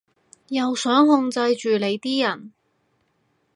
[0.47, 2.53] 又想控制住你啲人